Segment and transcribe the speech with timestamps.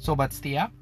[0.00, 0.72] Sobat setia,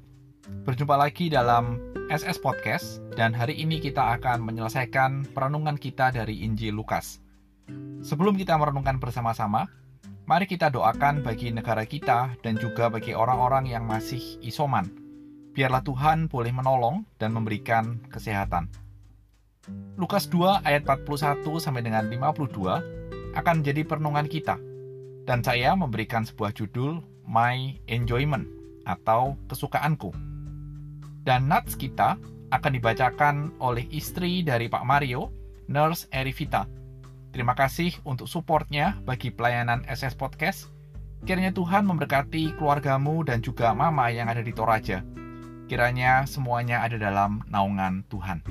[0.63, 1.75] berjumpa lagi dalam
[2.07, 7.19] SS Podcast dan hari ini kita akan menyelesaikan perenungan kita dari Injil Lukas.
[7.99, 9.67] Sebelum kita merenungkan bersama-sama,
[10.23, 14.87] mari kita doakan bagi negara kita dan juga bagi orang-orang yang masih isoman.
[15.51, 18.71] Biarlah Tuhan boleh menolong dan memberikan kesehatan.
[19.99, 24.55] Lukas 2 ayat 41 sampai dengan 52 akan menjadi perenungan kita.
[25.27, 30.11] Dan saya memberikan sebuah judul My Enjoyment atau kesukaanku.
[31.23, 32.15] Dan nats kita
[32.49, 35.29] akan dibacakan oleh istri dari Pak Mario,
[35.69, 36.65] Nurse Erivita.
[37.29, 40.73] Terima kasih untuk supportnya bagi pelayanan SS Podcast.
[41.27, 45.05] Kiranya Tuhan memberkati keluargamu dan juga mama yang ada di Toraja.
[45.69, 48.41] Kiranya semuanya ada dalam naungan Tuhan.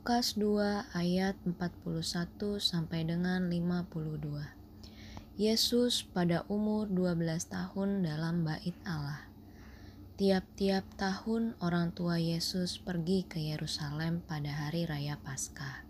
[0.00, 2.00] Lukas 2 ayat 41
[2.56, 4.32] sampai dengan 52.
[5.36, 9.28] Yesus pada umur 12 tahun dalam bait Allah.
[10.16, 15.84] Tiap-tiap tahun orang tua Yesus pergi ke Yerusalem pada hari raya Paskah.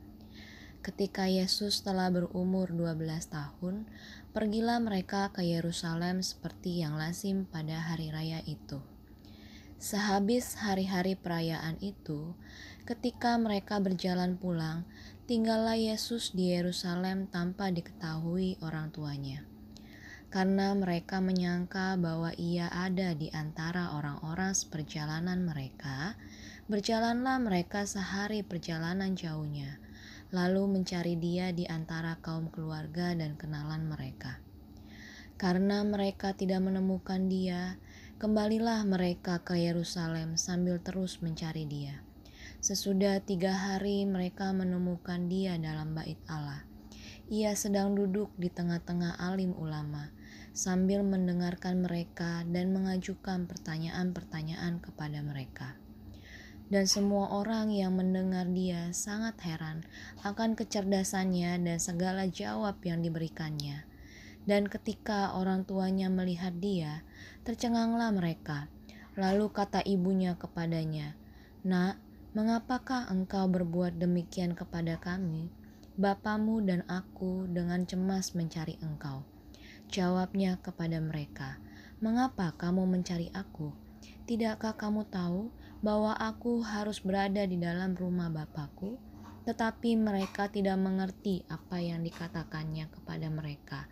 [0.83, 3.87] Ketika Yesus telah berumur 12 tahun,
[4.35, 8.83] pergilah mereka ke Yerusalem seperti yang lazim pada hari raya itu.
[9.81, 12.37] Sehabis hari-hari perayaan itu,
[12.89, 14.89] ketika mereka berjalan pulang,
[15.25, 19.45] tinggallah Yesus di Yerusalem tanpa diketahui orang tuanya.
[20.31, 26.15] Karena mereka menyangka bahwa ia ada di antara orang-orang seperjalanan mereka,
[26.71, 29.83] berjalanlah mereka sehari perjalanan jauhnya,
[30.31, 34.39] lalu mencari dia di antara kaum keluarga dan kenalan mereka.
[35.35, 37.81] Karena mereka tidak menemukan dia,
[38.21, 42.05] Kembalilah mereka ke Yerusalem sambil terus mencari dia.
[42.61, 46.61] Sesudah tiga hari mereka menemukan dia dalam bait Allah.
[47.33, 50.13] Ia sedang duduk di tengah-tengah alim ulama
[50.53, 55.81] sambil mendengarkan mereka dan mengajukan pertanyaan-pertanyaan kepada mereka.
[56.69, 59.81] Dan semua orang yang mendengar dia sangat heran
[60.21, 63.89] akan kecerdasannya dan segala jawab yang diberikannya.
[64.45, 67.09] Dan ketika orang tuanya melihat dia,
[67.41, 68.69] tercenganglah mereka.
[69.17, 71.17] Lalu kata ibunya kepadanya,
[71.65, 75.51] Nak, mengapakah engkau berbuat demikian kepada kami?
[75.99, 79.27] Bapamu dan aku dengan cemas mencari engkau.
[79.91, 81.59] Jawabnya kepada mereka,
[82.01, 83.77] Mengapa kamu mencari aku?
[84.25, 85.53] Tidakkah kamu tahu
[85.85, 88.97] bahwa aku harus berada di dalam rumah Bapakku?
[89.45, 93.85] Tetapi mereka tidak mengerti apa yang dikatakannya kepada mereka.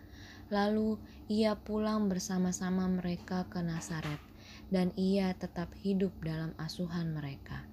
[0.48, 0.96] Lalu
[1.28, 4.24] ia pulang bersama-sama mereka ke Nazaret,
[4.72, 7.68] dan ia tetap hidup dalam asuhan mereka.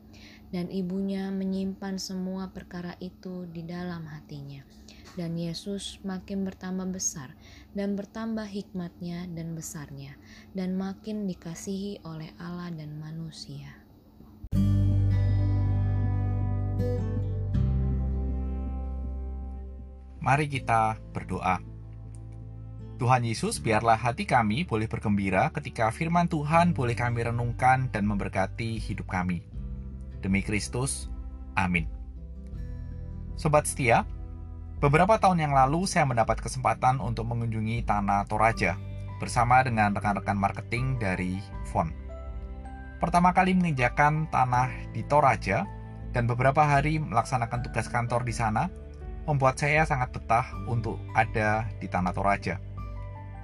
[0.56, 4.64] Dan ibunya menyimpan semua perkara itu di dalam hatinya.
[5.20, 7.36] Dan Yesus makin bertambah besar
[7.76, 10.16] dan bertambah hikmatnya dan besarnya,
[10.56, 13.68] dan makin dikasihi oleh Allah dan manusia.
[20.24, 21.60] Mari kita berdoa.
[22.96, 28.80] Tuhan Yesus, biarlah hati kami boleh bergembira ketika firman Tuhan boleh kami renungkan dan memberkati
[28.80, 29.55] hidup kami.
[30.26, 31.06] Demi Kristus,
[31.54, 31.86] amin.
[33.38, 34.10] Sobat setia,
[34.82, 38.74] beberapa tahun yang lalu saya mendapat kesempatan untuk mengunjungi Tanah Toraja
[39.22, 41.38] bersama dengan rekan-rekan marketing dari
[41.70, 41.94] Fon.
[42.98, 45.70] Pertama kali menginjakan tanah di Toraja
[46.10, 48.66] dan beberapa hari melaksanakan tugas kantor di sana,
[49.30, 52.58] membuat saya sangat betah untuk ada di Tanah Toraja.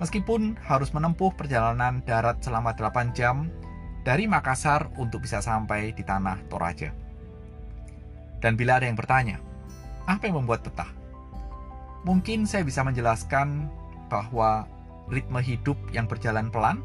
[0.02, 3.54] Meskipun harus menempuh perjalanan darat selama 8 jam
[4.02, 6.90] dari Makassar untuk bisa sampai di tanah Toraja.
[8.42, 9.38] Dan bila ada yang bertanya,
[10.10, 10.90] apa yang membuat betah?
[12.02, 13.70] Mungkin saya bisa menjelaskan
[14.10, 14.66] bahwa
[15.06, 16.82] ritme hidup yang berjalan pelan,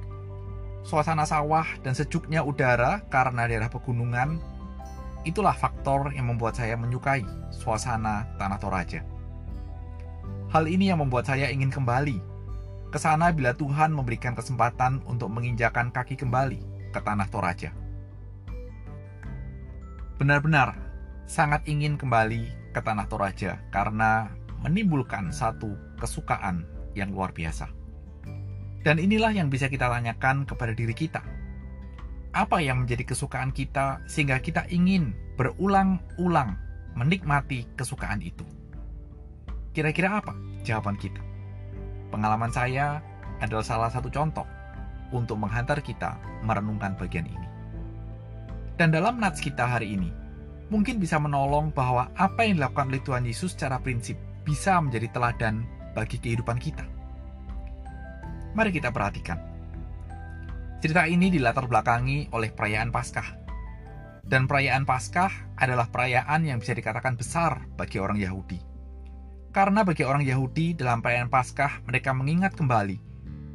[0.84, 4.36] suasana sawah dan sejuknya udara karena daerah pegunungan,
[5.24, 9.00] itulah faktor yang membuat saya menyukai suasana Tanah Toraja.
[10.52, 12.20] Hal ini yang membuat saya ingin kembali
[12.92, 17.76] ke sana bila Tuhan memberikan kesempatan untuk menginjakan kaki kembali ke tanah Toraja.
[20.16, 20.80] Benar-benar
[21.28, 24.32] sangat ingin kembali ke tanah Toraja karena
[24.64, 26.64] menimbulkan satu kesukaan
[26.96, 27.68] yang luar biasa.
[28.80, 31.20] Dan inilah yang bisa kita tanyakan kepada diri kita.
[32.32, 36.56] Apa yang menjadi kesukaan kita sehingga kita ingin berulang-ulang
[36.96, 38.44] menikmati kesukaan itu?
[39.76, 40.32] Kira-kira apa
[40.64, 41.20] jawaban kita?
[42.08, 43.04] Pengalaman saya
[43.44, 44.48] adalah salah satu contoh
[45.12, 47.48] untuk menghantar kita merenungkan bagian ini.
[48.76, 50.12] Dan dalam nats kita hari ini,
[50.68, 55.64] mungkin bisa menolong bahwa apa yang dilakukan oleh Tuhan Yesus secara prinsip bisa menjadi teladan
[55.96, 56.84] bagi kehidupan kita.
[58.52, 59.40] Mari kita perhatikan.
[60.80, 63.48] Cerita ini dilatar belakangi oleh perayaan Paskah.
[64.26, 68.60] Dan perayaan Paskah adalah perayaan yang bisa dikatakan besar bagi orang Yahudi.
[69.56, 73.00] Karena bagi orang Yahudi dalam perayaan Paskah mereka mengingat kembali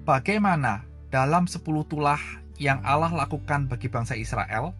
[0.02, 2.20] bagaimana dalam sepuluh tulah
[2.56, 4.72] yang Allah lakukan bagi bangsa Israel,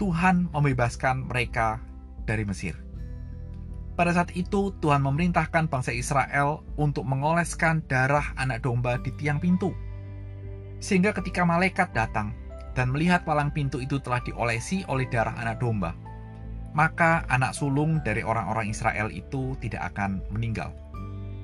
[0.00, 1.84] Tuhan membebaskan mereka
[2.24, 2.72] dari Mesir.
[3.96, 9.72] Pada saat itu, Tuhan memerintahkan bangsa Israel untuk mengoleskan darah anak domba di tiang pintu.
[10.80, 12.36] Sehingga ketika malaikat datang
[12.76, 15.96] dan melihat palang pintu itu telah diolesi oleh darah anak domba,
[16.76, 20.76] maka anak sulung dari orang-orang Israel itu tidak akan meninggal,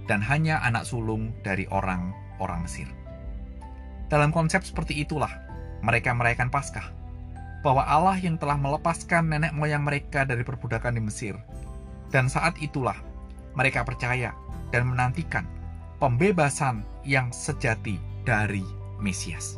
[0.04, 3.01] dan hanya anak sulung dari orang-orang Mesir.
[4.12, 5.32] Dalam konsep seperti itulah
[5.80, 6.92] mereka merayakan Paskah,
[7.64, 11.34] bahwa Allah yang telah melepaskan nenek moyang mereka dari perbudakan di Mesir
[12.12, 13.00] dan saat itulah
[13.56, 14.36] mereka percaya
[14.68, 15.48] dan menantikan
[15.96, 17.96] pembebasan yang sejati
[18.28, 18.62] dari
[19.00, 19.56] Mesias.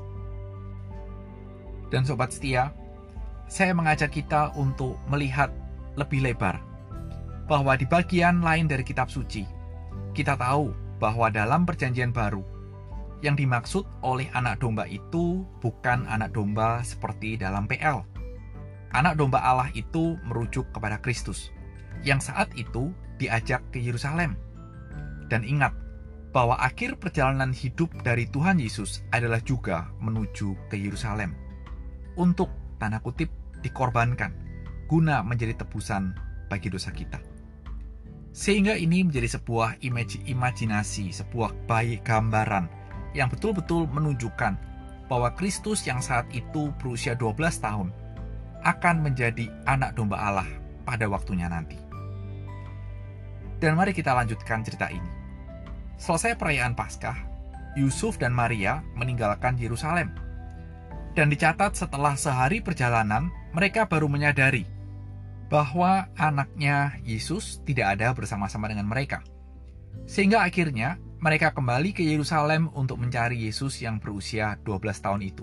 [1.91, 2.71] Dan sobat setia,
[3.51, 5.51] saya mengajak kita untuk melihat
[5.99, 6.63] lebih lebar
[7.51, 9.45] bahwa di bagian lain dari kitab suci,
[10.15, 10.71] kita tahu
[11.03, 12.54] bahwa dalam perjanjian baru,
[13.21, 18.03] yang dimaksud oleh anak domba itu bukan anak domba seperti dalam PL.
[18.95, 21.51] Anak domba Allah itu merujuk kepada Kristus
[22.07, 24.39] yang saat itu diajak ke Yerusalem.
[25.27, 25.73] Dan ingat
[26.35, 31.35] bahwa akhir perjalanan hidup dari Tuhan Yesus adalah juga menuju ke Yerusalem
[32.19, 32.51] untuk
[32.83, 33.31] tanda kutip
[33.63, 34.35] dikorbankan
[34.91, 36.13] guna menjadi tebusan
[36.53, 37.19] bagi dosa kita.
[38.35, 42.67] Sehingga ini menjadi sebuah imaj imajinasi, sebuah baik gambaran
[43.15, 44.59] yang betul-betul menunjukkan
[45.07, 47.89] bahwa Kristus yang saat itu berusia 12 tahun
[48.65, 50.49] akan menjadi anak domba Allah
[50.83, 51.77] pada waktunya nanti.
[53.63, 55.09] Dan mari kita lanjutkan cerita ini.
[55.97, 57.17] Selesai perayaan Paskah,
[57.79, 60.11] Yusuf dan Maria meninggalkan Yerusalem.
[61.15, 64.67] Dan dicatat setelah sehari perjalanan, mereka baru menyadari
[65.47, 69.23] bahwa anaknya Yesus tidak ada bersama-sama dengan mereka.
[70.11, 75.41] Sehingga akhirnya mereka kembali ke Yerusalem untuk mencari Yesus yang berusia 12 tahun itu.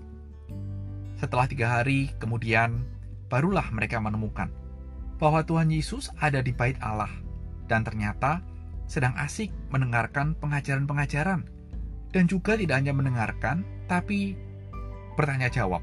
[1.17, 2.85] Setelah tiga hari kemudian,
[3.33, 4.53] barulah mereka menemukan
[5.17, 7.09] bahwa Tuhan Yesus ada di bait Allah
[7.65, 8.45] dan ternyata
[8.85, 11.49] sedang asik mendengarkan pengajaran-pengajaran
[12.13, 14.37] dan juga tidak hanya mendengarkan tapi
[15.17, 15.81] bertanya jawab.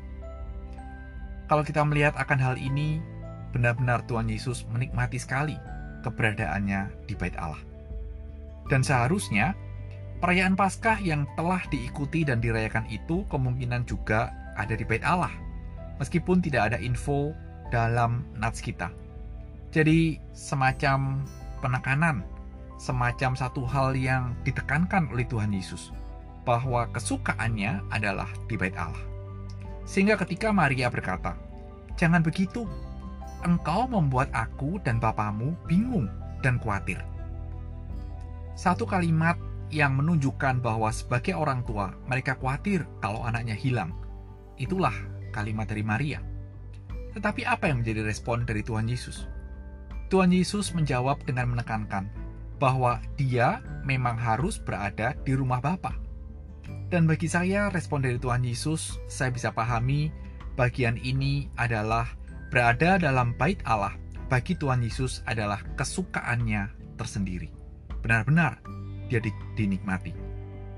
[1.51, 3.03] Kalau kita melihat akan hal ini,
[3.51, 5.59] benar-benar Tuhan Yesus menikmati sekali
[6.07, 7.59] keberadaannya di bait Allah.
[8.71, 9.59] Dan seharusnya
[10.19, 15.31] perayaan Paskah yang telah diikuti dan dirayakan itu kemungkinan juga ada di bait Allah,
[16.03, 17.35] meskipun tidak ada info
[17.71, 18.91] dalam nats kita.
[19.71, 21.23] Jadi semacam
[21.63, 22.27] penekanan,
[22.81, 25.95] semacam satu hal yang ditekankan oleh Tuhan Yesus,
[26.43, 29.03] bahwa kesukaannya adalah di bait Allah.
[29.89, 31.37] Sehingga ketika Maria berkata,
[31.99, 32.63] Jangan begitu,
[33.43, 36.07] engkau membuat aku dan bapamu bingung
[36.47, 37.03] dan khawatir.
[38.55, 39.35] Satu kalimat
[39.69, 43.93] yang menunjukkan bahwa sebagai orang tua, mereka khawatir kalau anaknya hilang.
[44.57, 44.95] Itulah
[45.31, 46.21] kalimat dari Maria.
[47.15, 49.29] Tetapi apa yang menjadi respon dari Tuhan Yesus?
[50.09, 52.09] Tuhan Yesus menjawab dengan menekankan
[52.57, 55.95] bahwa dia memang harus berada di rumah Bapa.
[56.89, 60.09] Dan bagi saya, respon dari Tuhan Yesus, saya bisa pahami
[60.57, 62.09] bagian ini adalah
[62.49, 63.93] berada dalam bait Allah
[64.33, 67.53] bagi Tuhan Yesus adalah kesukaannya tersendiri.
[68.01, 68.61] Benar-benar
[69.09, 69.21] dia
[69.57, 70.13] dinikmati.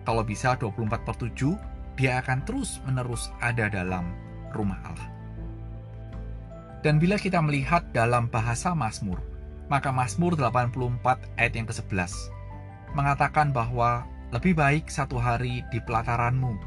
[0.06, 1.54] Kalau bisa 24 per 7,
[2.00, 4.10] dia akan terus menerus ada dalam
[4.56, 5.10] rumah Allah.
[6.80, 9.20] Dan bila kita melihat dalam bahasa Mazmur,
[9.68, 12.10] maka Mazmur 84 ayat yang ke-11
[12.96, 14.02] mengatakan bahwa
[14.34, 16.58] lebih baik satu hari di pelataranmu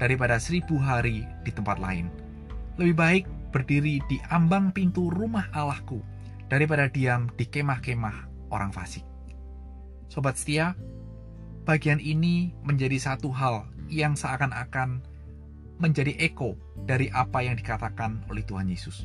[0.00, 2.10] daripada seribu hari di tempat lain.
[2.78, 6.02] Lebih baik berdiri di ambang pintu rumah Allahku
[6.48, 9.04] daripada diam di kemah-kemah orang fasik.
[10.08, 10.72] Sobat setia,
[11.68, 15.04] bagian ini menjadi satu hal yang seakan-akan
[15.76, 16.56] menjadi eko
[16.88, 19.04] dari apa yang dikatakan oleh Tuhan Yesus.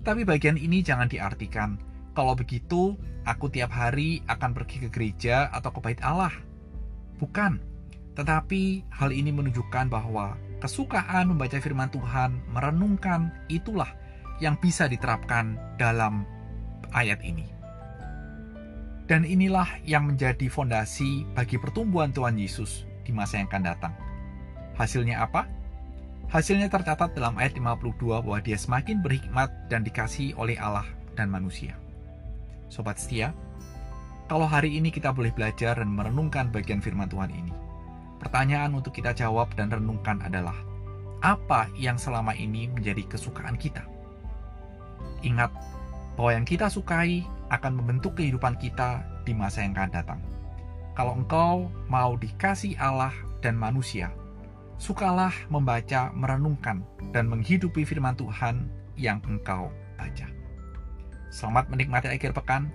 [0.00, 1.76] Tapi bagian ini jangan diartikan,
[2.16, 2.96] kalau begitu
[3.28, 6.32] aku tiap hari akan pergi ke gereja atau ke bait Allah.
[7.20, 7.60] Bukan,
[8.16, 13.92] tetapi hal ini menunjukkan bahwa kesukaan membaca firman Tuhan, merenungkan, itulah
[14.40, 16.24] yang bisa diterapkan dalam
[16.96, 17.51] ayat ini.
[19.10, 23.94] Dan inilah yang menjadi fondasi bagi pertumbuhan Tuhan Yesus di masa yang akan datang.
[24.78, 25.50] Hasilnya apa?
[26.32, 27.92] Hasilnya tercatat dalam ayat 52
[28.24, 31.76] bahwa dia semakin berhikmat dan dikasih oleh Allah dan manusia.
[32.72, 33.36] Sobat setia,
[34.32, 37.52] kalau hari ini kita boleh belajar dan merenungkan bagian firman Tuhan ini,
[38.16, 40.56] pertanyaan untuk kita jawab dan renungkan adalah,
[41.20, 43.84] apa yang selama ini menjadi kesukaan kita?
[45.20, 45.52] Ingat
[46.16, 50.20] bahwa yang kita sukai akan membentuk kehidupan kita di masa yang akan datang.
[50.96, 53.12] Kalau engkau mau dikasih Allah
[53.44, 54.12] dan manusia,
[54.80, 59.68] sukalah membaca, merenungkan, dan menghidupi firman Tuhan yang engkau
[60.00, 60.28] baca.
[61.32, 62.68] Selamat menikmati akhir pekan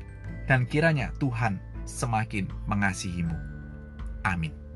[0.49, 3.37] dan kiranya Tuhan semakin mengasihimu.
[4.25, 4.66] Amin.